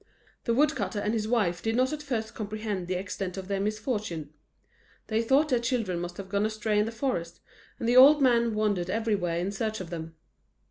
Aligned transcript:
The 0.45 0.55
woodcutter 0.55 0.97
and 0.97 1.13
his 1.13 1.27
wife 1.27 1.61
did 1.61 1.75
not 1.75 1.93
at 1.93 2.01
first 2.01 2.33
comprehend 2.33 2.87
the 2.87 2.95
extent 2.95 3.37
of 3.37 3.47
their 3.47 3.59
misfortune. 3.59 4.33
They 5.09 5.21
thought 5.21 5.49
their 5.49 5.59
children 5.59 5.99
must 5.99 6.17
have 6.17 6.27
gone 6.27 6.43
astray 6.47 6.79
in 6.79 6.87
the 6.87 6.91
forest, 6.91 7.39
and 7.77 7.87
the 7.87 7.97
old 7.97 8.19
man 8.19 8.55
wandered 8.55 8.89
everywhere 8.89 9.37
in 9.37 9.51
search 9.51 9.79
of 9.79 9.91
them. 9.91 10.15